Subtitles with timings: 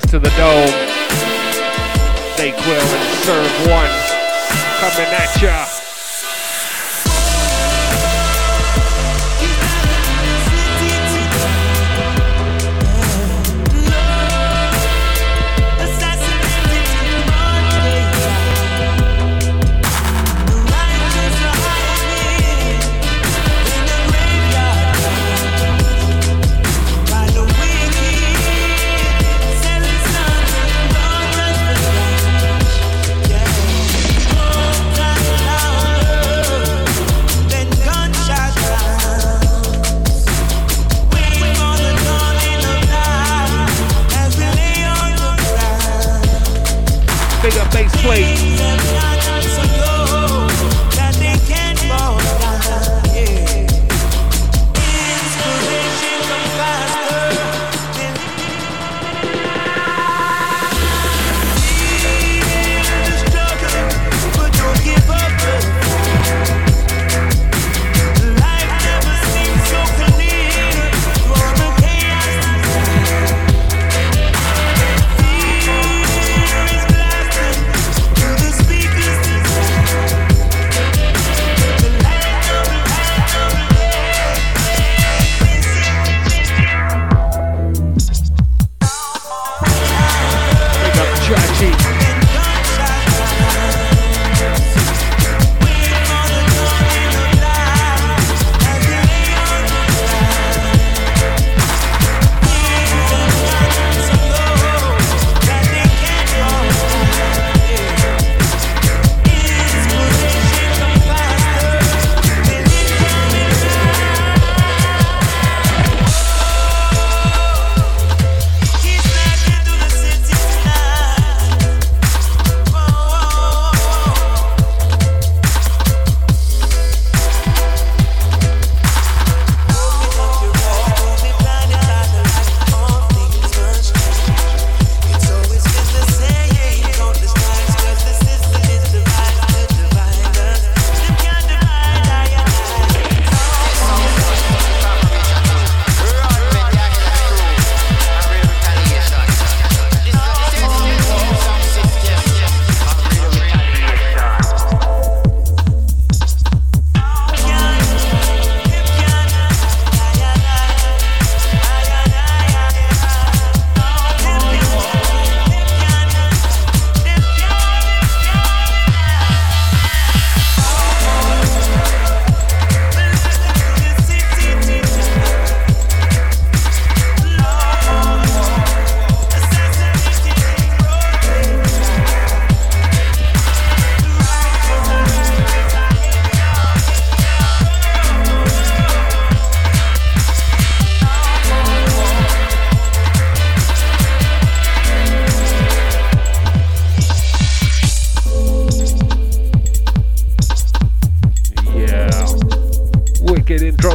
[0.00, 0.73] To the dome.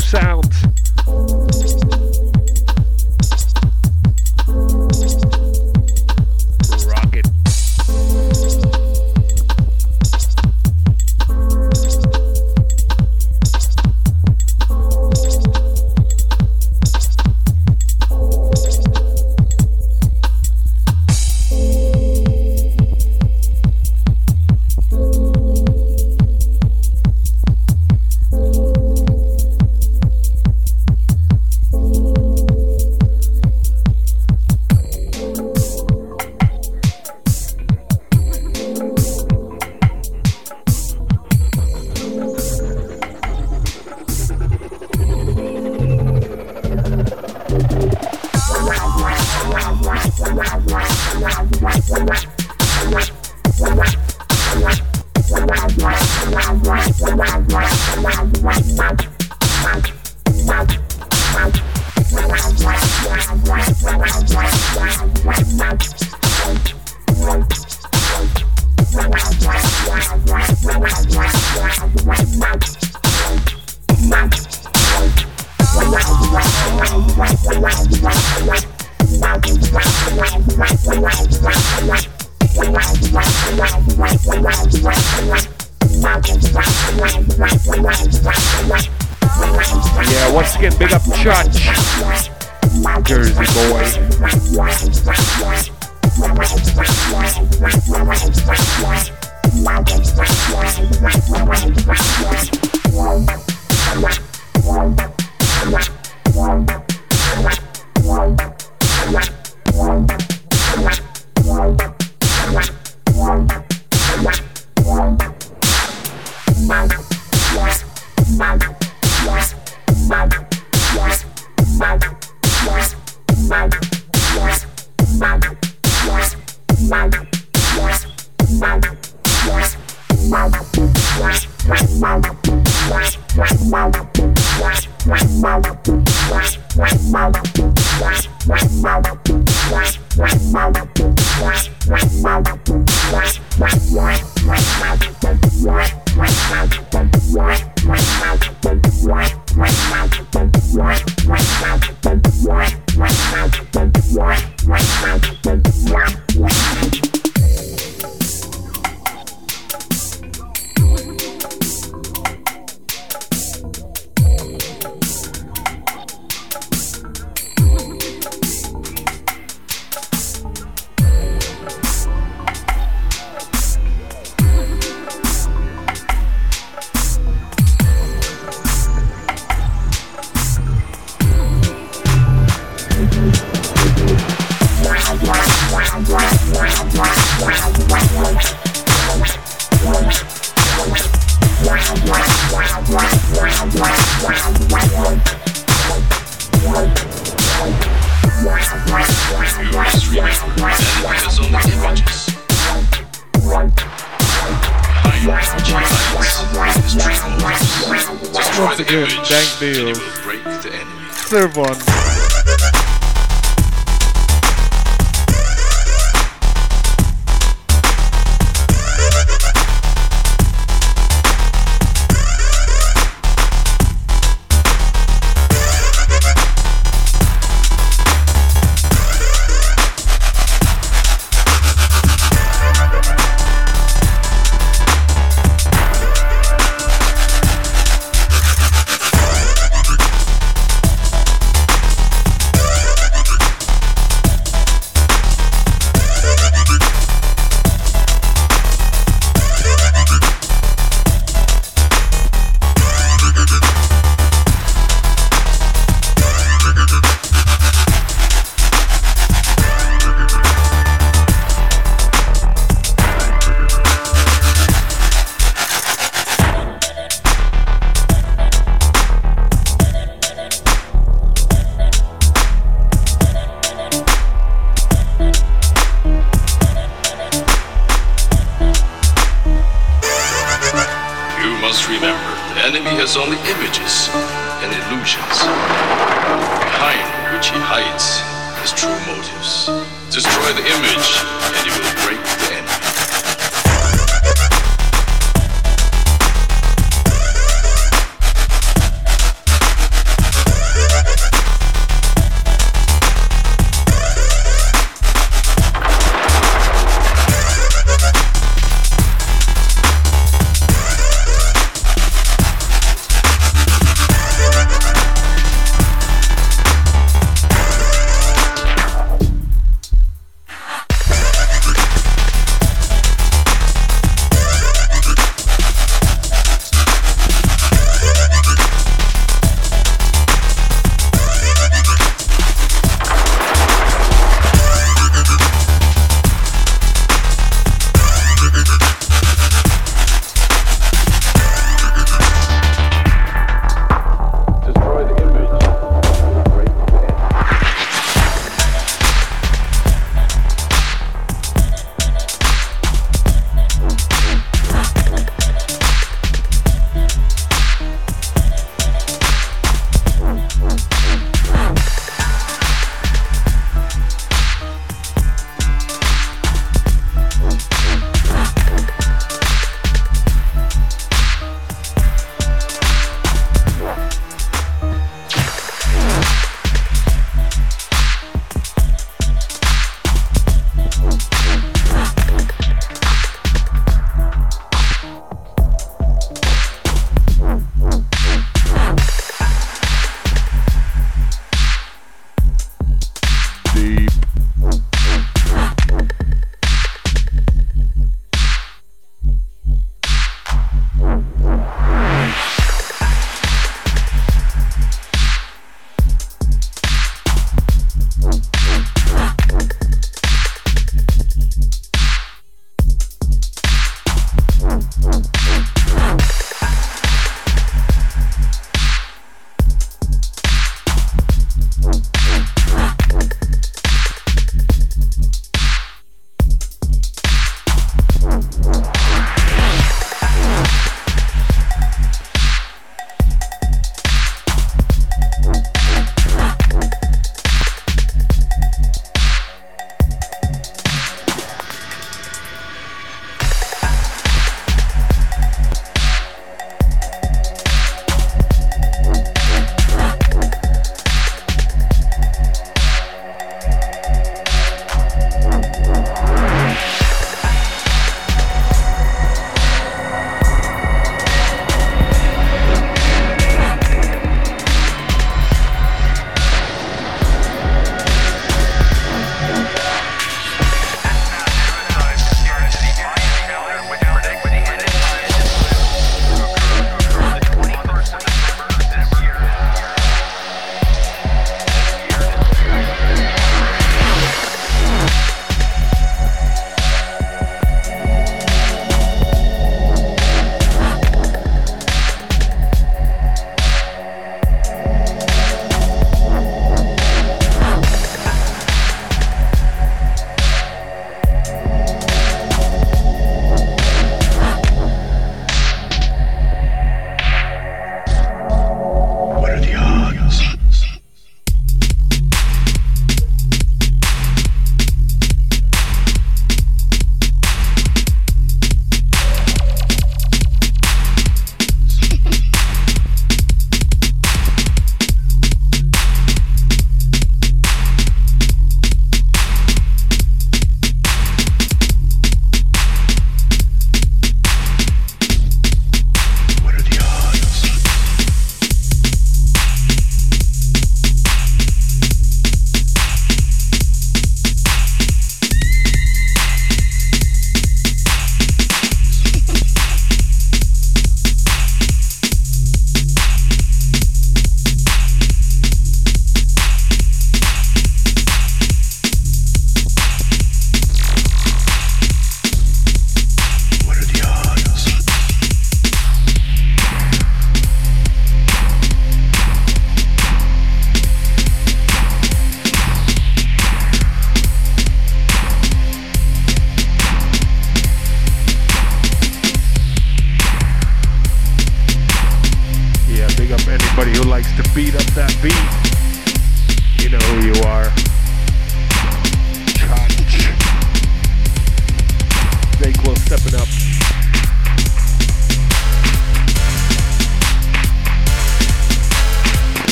[0.00, 0.73] Sound.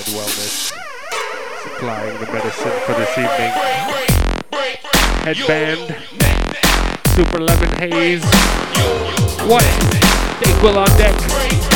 [0.00, 0.72] Worldwide Wellness
[1.62, 3.52] supplying the medicine for this evening.
[5.24, 5.94] Headband,
[7.08, 8.24] Super Lemon Haze,
[9.46, 9.64] what?
[10.42, 11.69] They will on deck.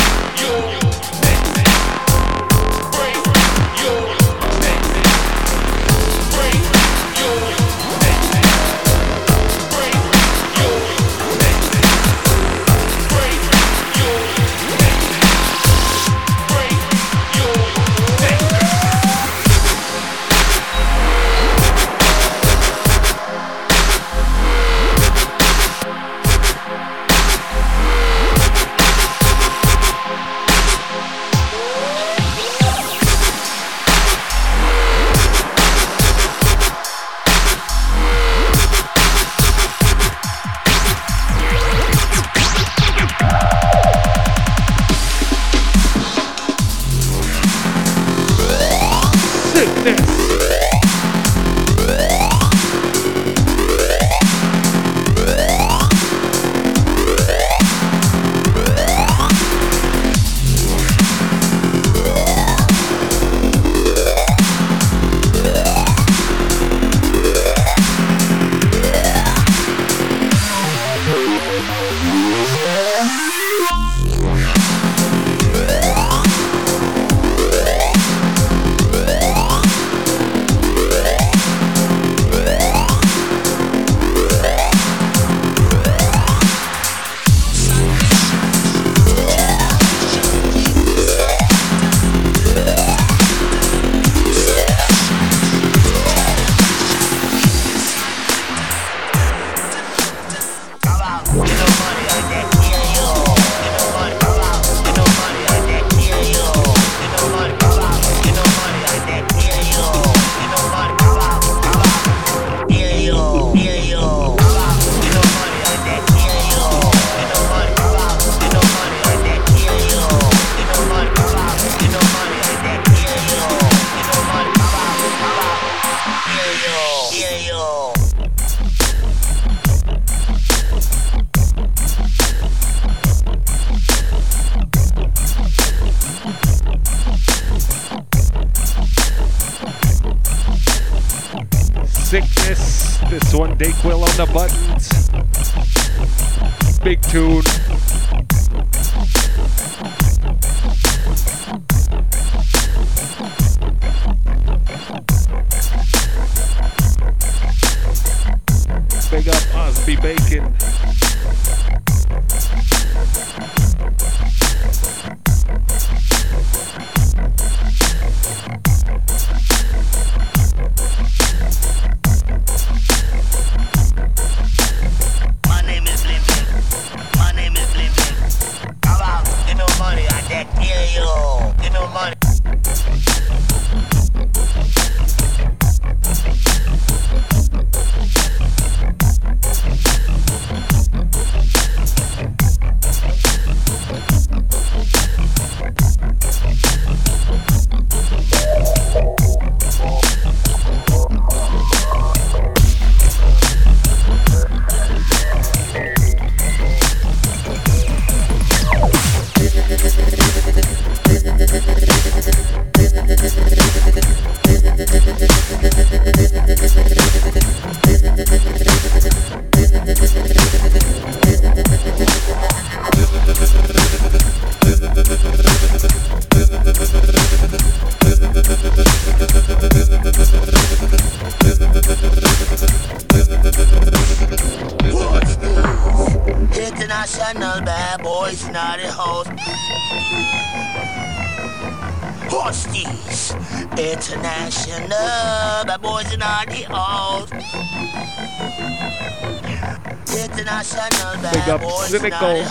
[252.04, 252.44] big goal.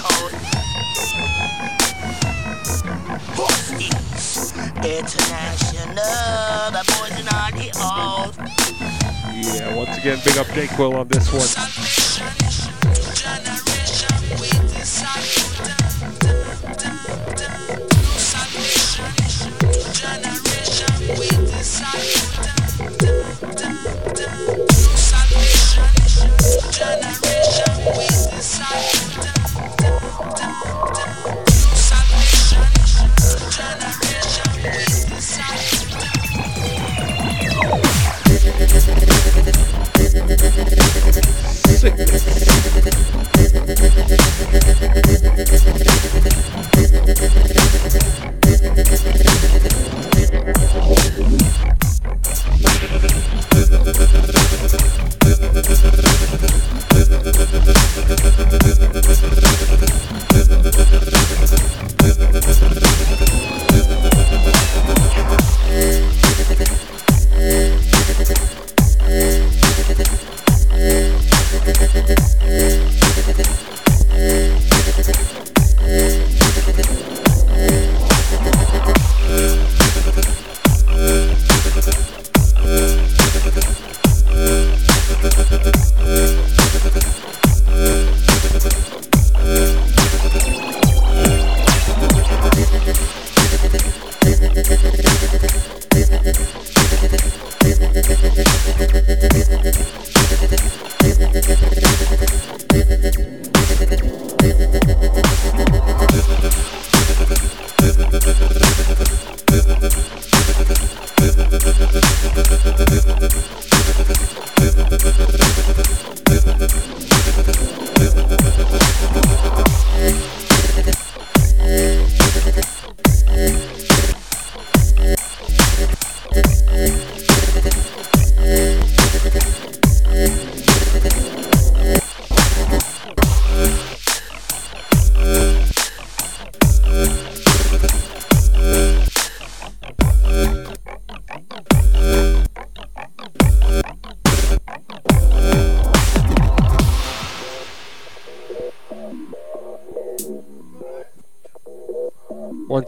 [9.35, 12.02] Yeah, once again, big up Dayquil on this one.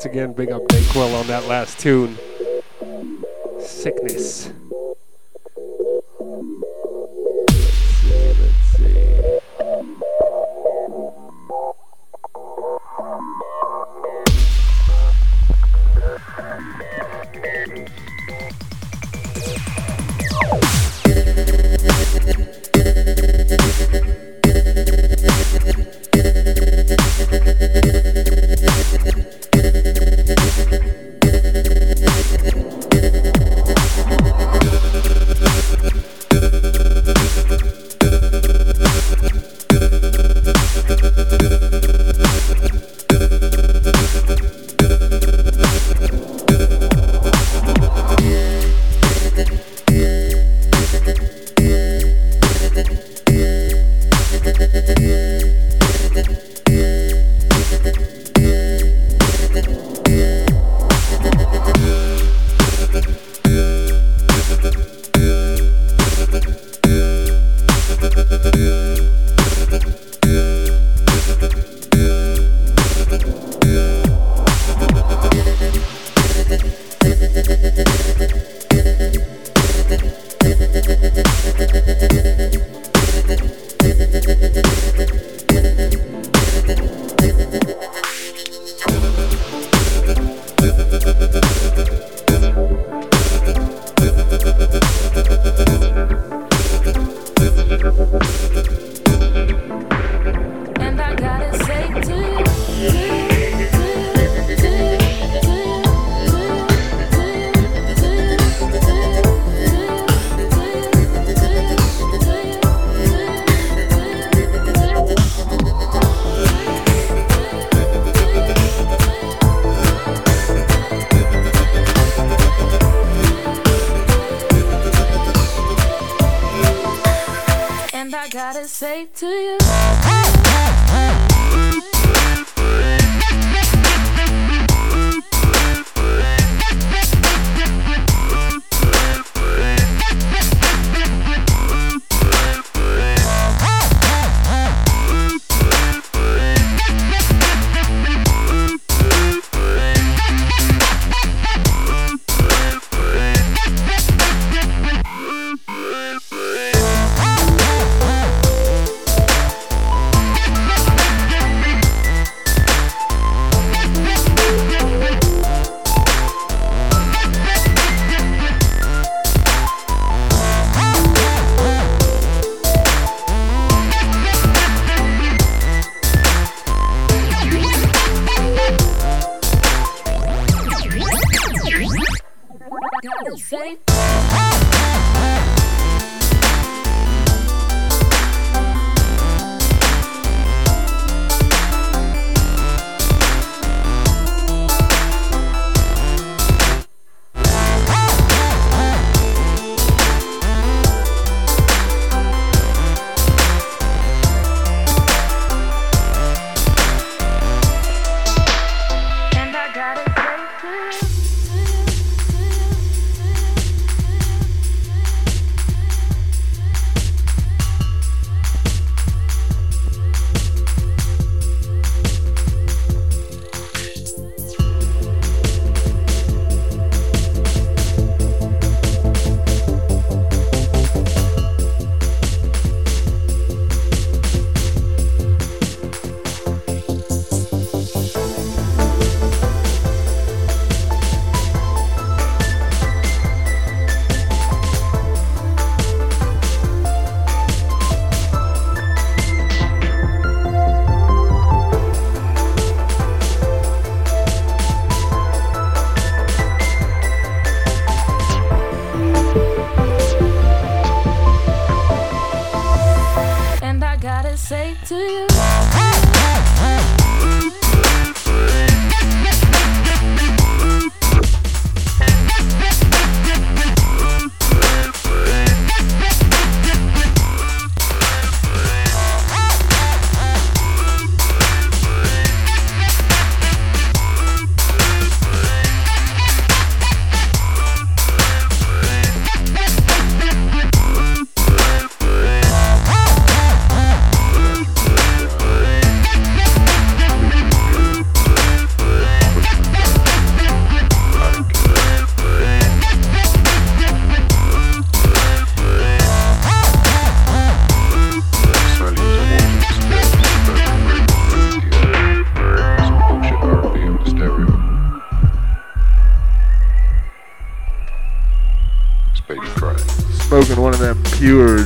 [0.05, 2.15] Once again, big up Dayquil on that last tune.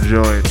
[0.10, 0.49] Pure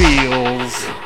[0.00, 0.99] Bank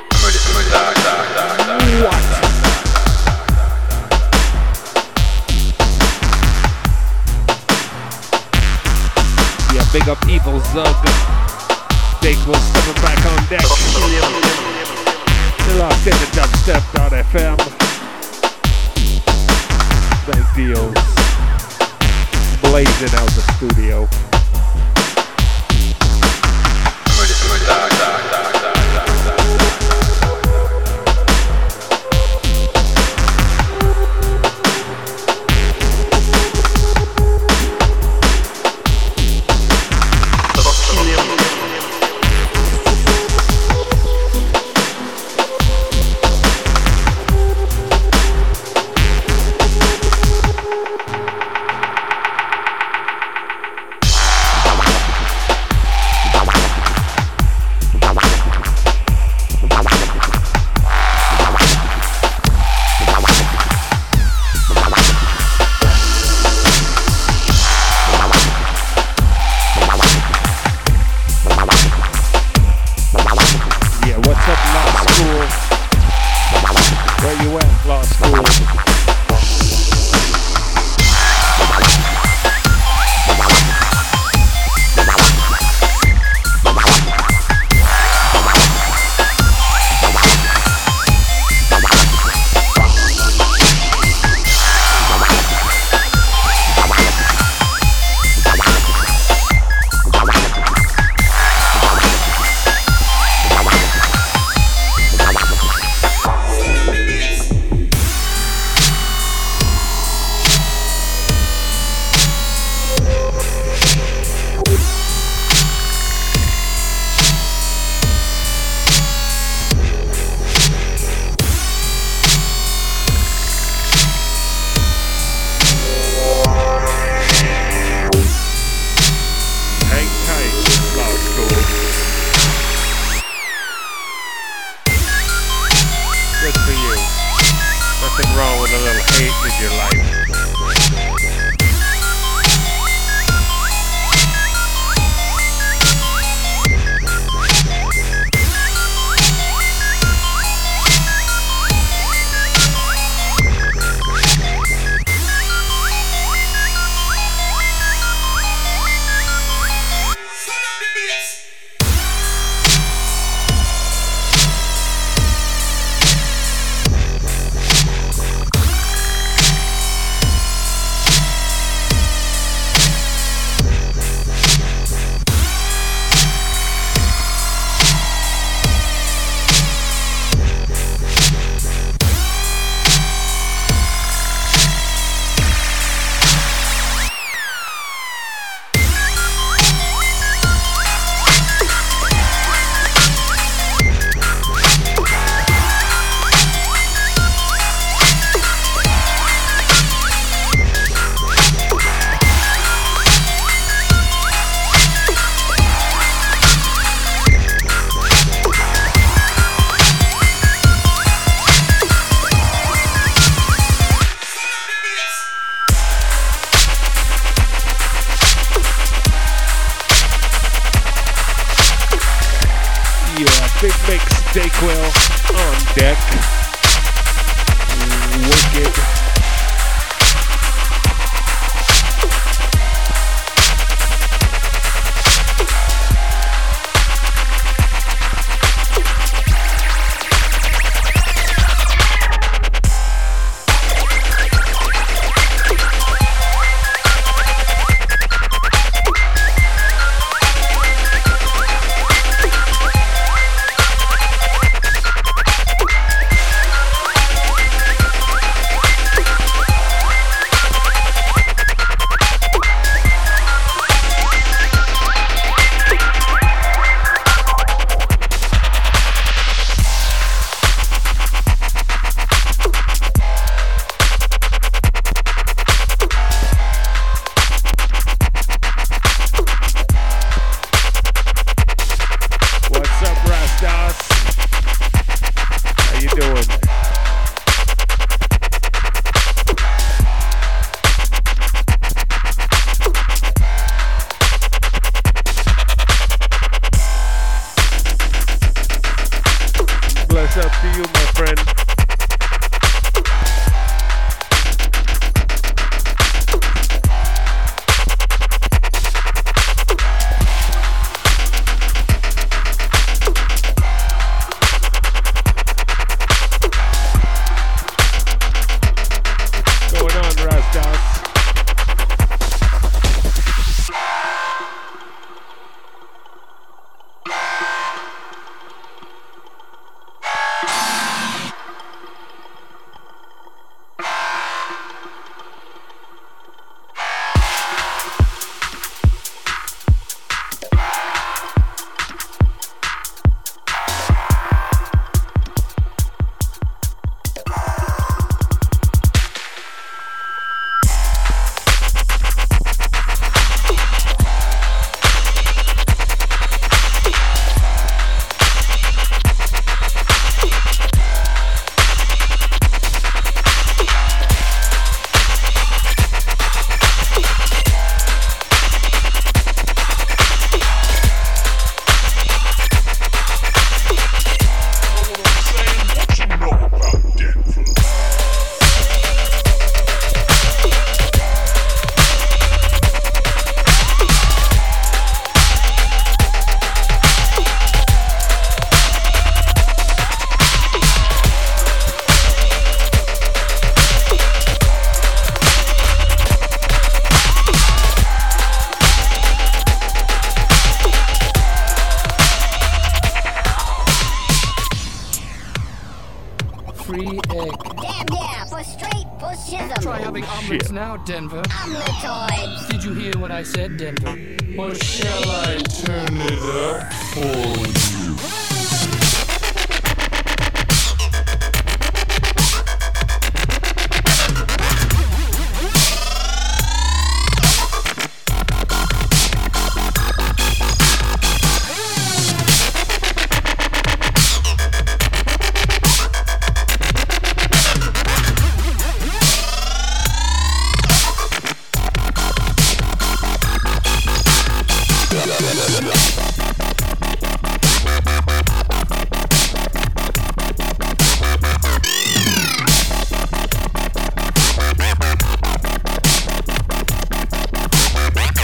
[410.74, 411.03] Denver.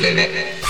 [0.00, 0.67] bebé.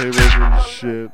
[0.00, 1.10] Fucking turntables and shit.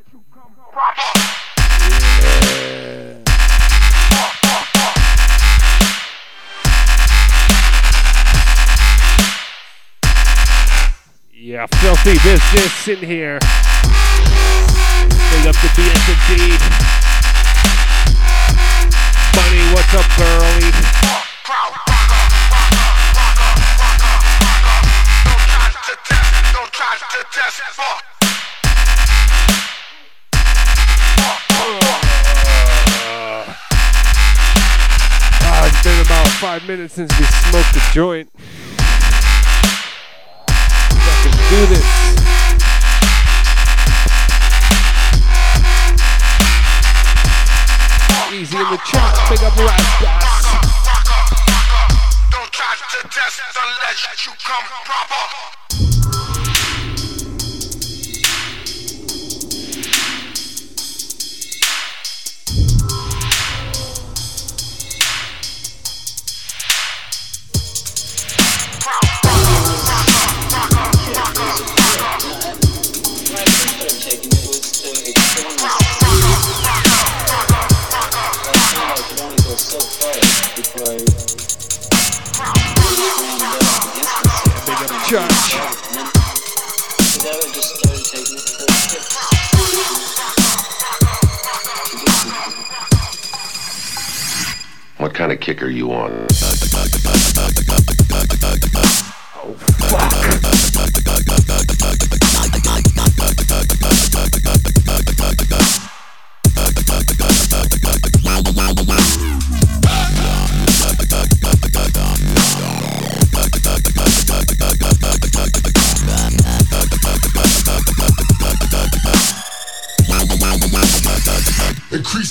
[11.32, 11.32] Yeah.
[11.32, 13.38] Yeah, filthy business in here.
[15.30, 16.58] Big up the BSD.
[19.32, 20.72] Bunny, what's up, girlie?
[21.08, 21.26] Ah,
[27.18, 28.15] it's
[35.86, 38.28] been about five minutes since we smoked a joint.
[41.06, 41.86] Fucking do this.
[48.34, 50.42] Easy in the chat, big up Rastas.
[52.32, 55.95] Don't try to test unless you come proper.
[94.98, 96.26] What kind of kick are you on?
[99.34, 100.25] Oh, Increase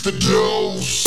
[0.05, 1.04] the dose.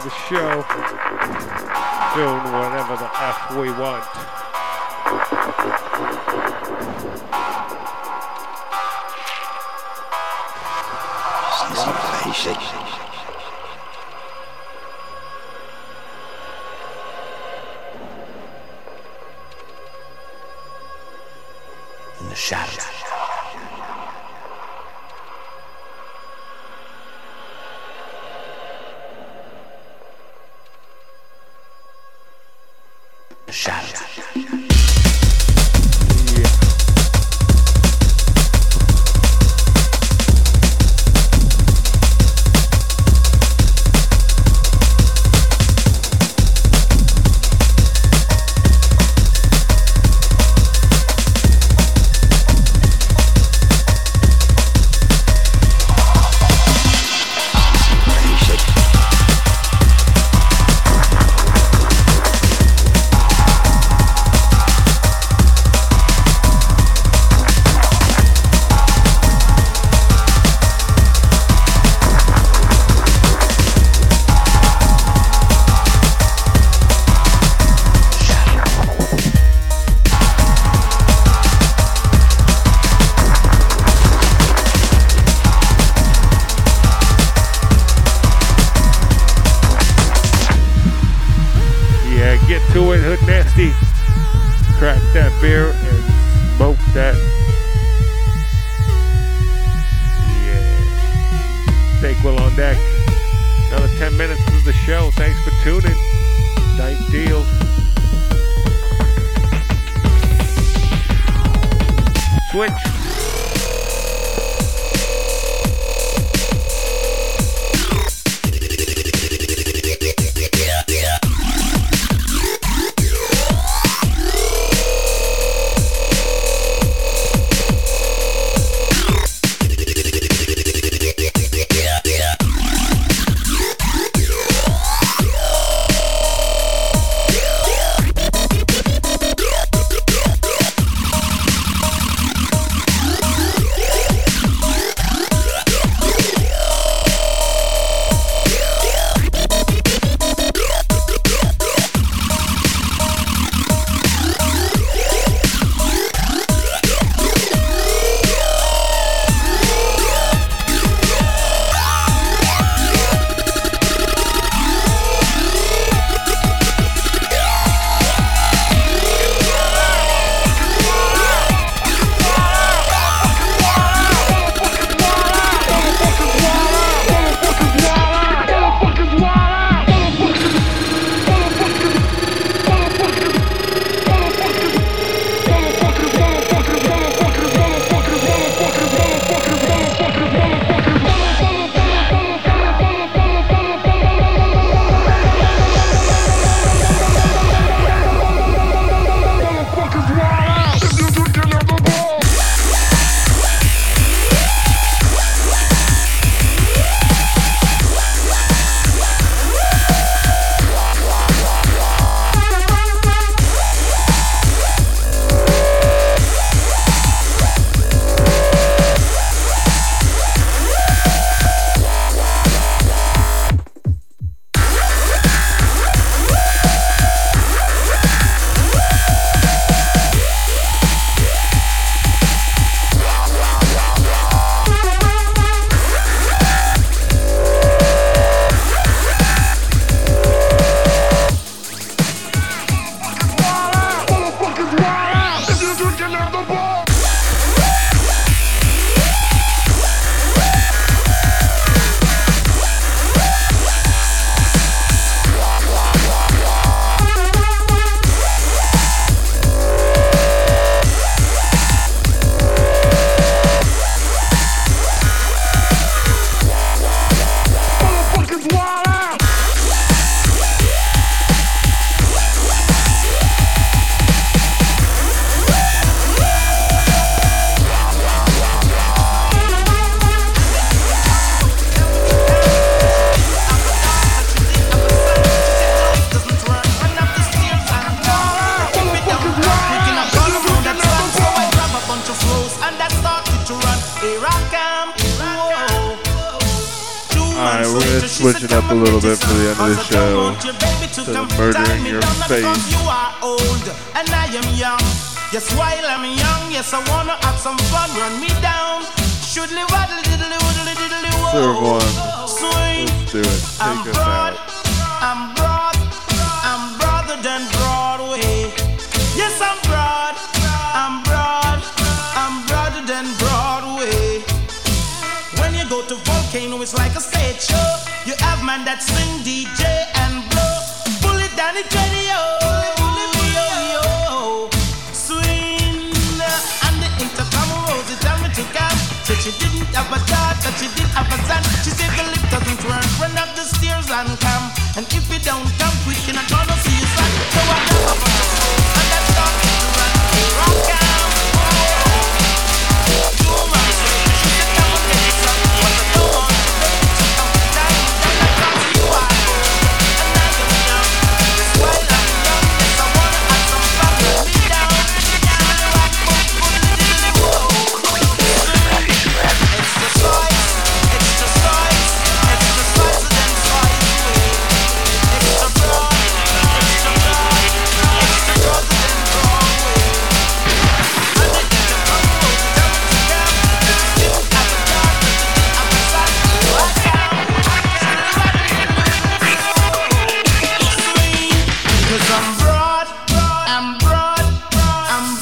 [0.00, 0.39] The show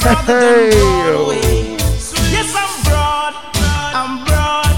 [0.08, 0.16] Than
[2.32, 3.34] Yes, I'm broad,
[3.92, 4.72] I'm broad,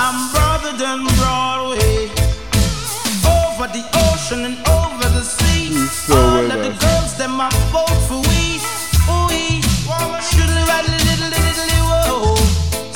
[0.00, 2.08] I'm broader than Broadway.
[3.20, 5.76] Over the ocean and over the sea,
[6.08, 8.56] all of the girls them a vote for we.
[9.28, 9.60] We
[10.24, 12.36] should ride a little, little, little, whoa.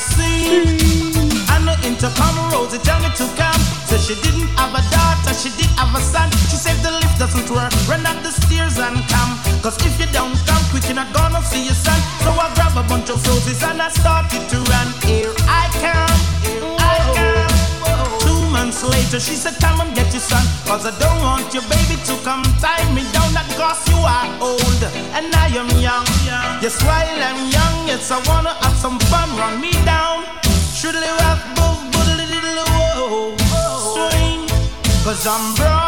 [0.01, 0.65] See,
[1.53, 3.61] I know intercom Rosie tell me to come.
[3.85, 6.31] Said she didn't have a daughter, she did have a son.
[6.49, 8.97] She said the lift doesn't work, run up the stairs and
[13.07, 14.89] bunch of roses and I started to run.
[15.07, 16.19] Here I come,
[16.79, 18.19] I come.
[18.21, 20.45] Two months later, she said, Come and get your son.
[20.67, 23.31] Cause I don't want your baby to come tie me down.
[23.55, 24.83] Cause you are old
[25.15, 26.07] and I am young.
[26.61, 29.29] Yes, while I'm young, yes, I wanna have some fun.
[29.39, 30.25] Run me down.
[30.75, 33.37] Should live up, boo, boodly diddly, whoa.
[33.95, 34.43] Swing.
[35.05, 35.86] Cause I'm broad,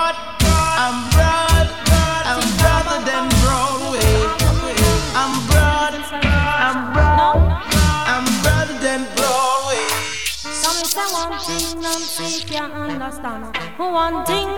[13.90, 14.48] One thing,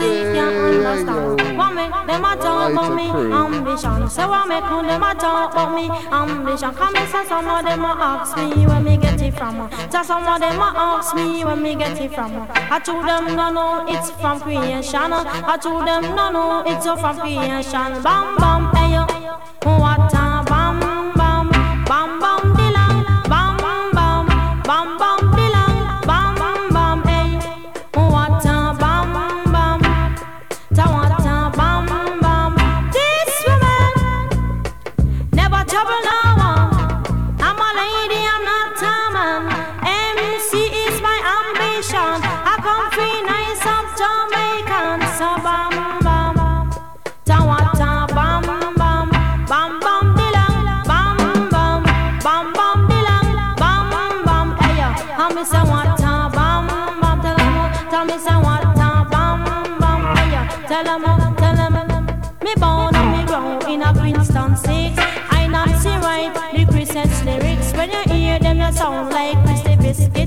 [0.00, 1.56] understand.
[1.56, 4.08] What them a talk about me ambition?
[4.08, 6.74] Say what them a talk about me ambition?
[6.74, 9.70] Come say some of them a ask me where me get it from.
[9.90, 12.46] Say some of them a ask me where me get it from.
[12.52, 15.12] I told them no no, it's from creation.
[15.12, 18.02] I told them no no, it's from creation.
[18.02, 19.06] Bam bam, hey yo,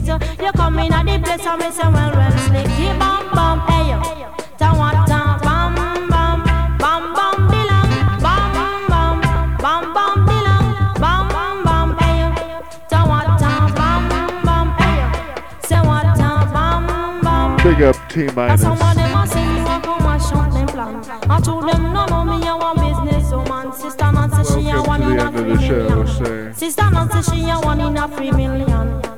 [0.03, 0.41] Biscuit.
[0.41, 2.33] You come in at the place and me say well well.
[2.79, 3.99] Yeah, bam bam, hey yo,
[4.57, 6.43] ta what ta bam bam,
[6.79, 7.67] bam bam bam
[8.89, 9.21] bam,
[9.61, 12.29] bam bam dilang, bam bam, hey yo,
[12.89, 15.07] ta what ta bam bam, hey yo,
[15.67, 17.57] say what ta bam bam.
[17.63, 18.61] Big up T minus.
[18.61, 20.95] some of them a say you a come and shut them plan.
[21.29, 23.71] I told them no no me a one business oh, woman.
[23.73, 26.53] Sister Nancy she a one to in a end of the show, million.
[26.53, 29.12] Sister Nancy she a one in a three million.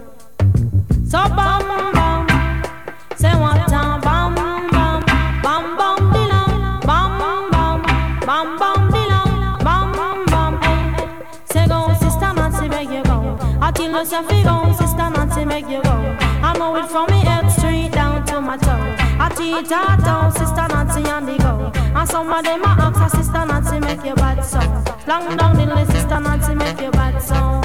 [25.16, 27.65] Straight down the her sister Nancy make you bad so.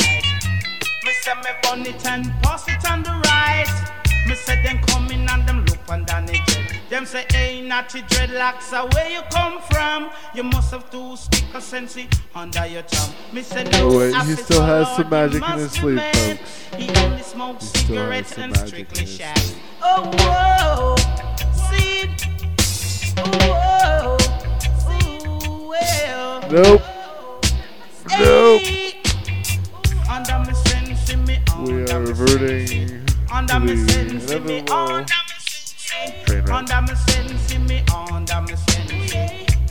[1.21, 3.67] Say me burn it and pass it on the right.
[4.27, 6.79] Me say them coming and them look and down the jet.
[6.89, 10.09] Them say, hey, natty dreadlocks, uh, where you come from?
[10.33, 13.13] You must have two stick of sensei under your tongue.
[13.33, 16.75] Me say, no, Oh, wait, he still has some magic in his mad." folks.
[16.75, 19.37] He only smokes He cigarettes and strictly shack.
[19.83, 20.95] Oh, whoa,
[21.69, 22.09] see,
[23.17, 24.17] oh,
[24.89, 26.41] whoa, ooh, well.
[26.51, 26.81] Nope.
[28.09, 28.11] Nope.
[28.11, 28.90] Under me sense, me
[31.61, 35.05] We are reverting to under me sense, the me inevitable
[35.77, 36.49] train wreck.
[36.49, 39.13] under me sense, me under me sense,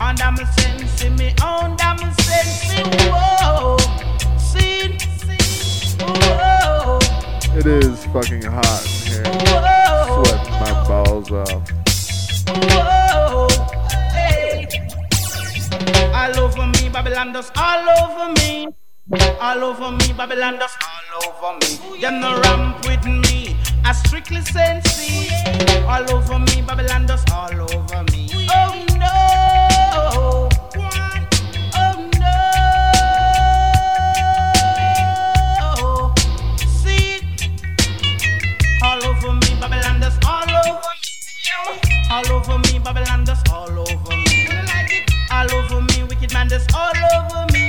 [0.00, 2.10] under me sense, me under me.
[3.10, 3.76] Whoa,
[4.38, 4.98] see,
[5.98, 6.98] whoa,
[7.58, 9.24] It is fucking hot in here.
[10.14, 11.72] Sweating my balls off.
[16.14, 18.68] All over me, Babylon does all over me.
[19.40, 20.58] All over me, Babylon
[21.14, 22.00] over me.
[22.00, 23.56] Them no ramp with me.
[23.84, 25.28] I strictly sensei.
[25.86, 28.28] All over me, Babylon does all over me.
[28.50, 30.48] Oh no.
[31.74, 31.96] Oh
[35.78, 36.14] no.
[36.66, 37.20] See,
[38.82, 41.10] all over me, Babylon does all over me.
[42.10, 44.48] All over me, Babylon does all over me.
[45.32, 47.59] All over me, wicked man does all over me.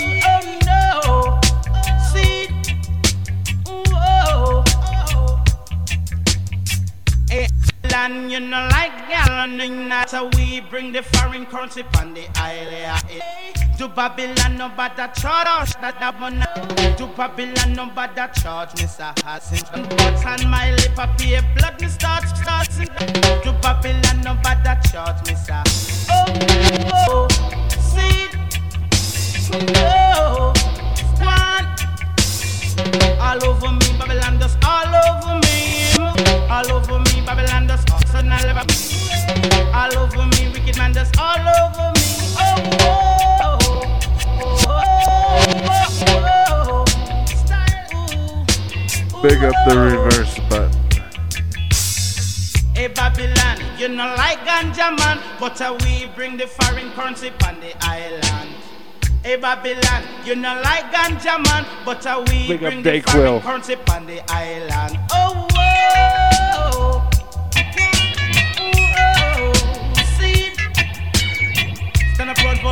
[8.02, 13.04] Land, you know, like gallon, how we bring the foreign currency on the island.
[13.78, 16.40] To Babylon, no bother charge us, that that one.
[16.98, 19.10] To Babylon, no bother charge, Mr.
[19.26, 19.84] Hassan.
[19.98, 22.68] But on my lip, I pay blood, me start, start.
[23.44, 25.62] To Babylon, no bother charge, Mr.
[26.10, 26.26] Oh,
[26.90, 27.28] no,
[27.92, 28.30] see,
[29.54, 30.54] oh, no,
[31.24, 31.68] one.
[33.20, 35.52] All over me, Babylon does all over me.
[36.50, 38.66] All over me, Babylon does all so now never
[39.74, 42.02] All over me, wicked man does all over me.
[42.36, 43.56] Oh, whoa,
[44.68, 44.84] whoa,
[46.04, 46.84] whoa,
[49.16, 49.22] whoa.
[49.22, 50.76] Big up the reverse button.
[52.76, 57.62] Hey Babylon, you know like ganja man, but uh, we bring the foreign currency on
[57.62, 58.50] the island.
[59.24, 63.78] Hey Babylon, you know like ganja man, but uh, we Big bring the foreign currency
[63.90, 65.00] on the island.
[65.14, 67.11] Oh whoa,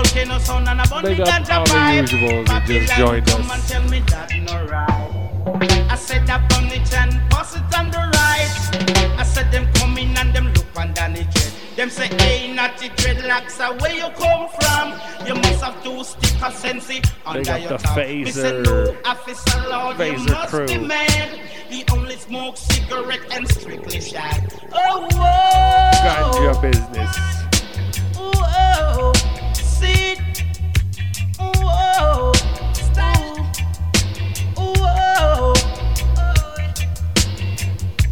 [0.10, 2.06] Up sound and a bun the Big up ganja all the pipe.
[2.06, 3.54] usuals that just Babylon, joined come us.
[3.54, 5.92] and tell me that no right.
[5.92, 9.20] I said that on it and pass it on the right.
[9.20, 11.54] I said them coming and them look under the jet.
[11.76, 15.28] Them say, hey, natty dreadlocks, uh, where you come from?
[15.28, 17.96] You must have two stick of sensi under your the tongue.
[18.24, 20.88] Me say, phaser- no, officer Lord, you phaser must be crew.
[20.88, 21.40] mad.
[21.70, 24.52] He only smokes cigarette and strictly shag.
[24.74, 26.62] Oh, whoa.
[26.62, 27.16] Business.
[27.16, 29.14] See, whoa, whoa,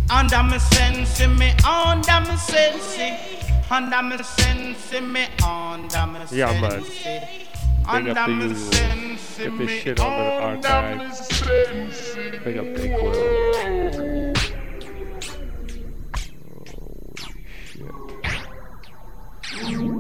[0.10, 2.98] under me sense, me under me sense,
[3.70, 6.32] under me sense, me under me sense.
[6.34, 6.84] Yeah, man.
[7.94, 8.72] Big up the usual.
[9.38, 11.00] Get oh, this shit on the archive.
[12.44, 13.58] Big up Dayquil.
[19.58, 19.97] Smoke weed, bitches.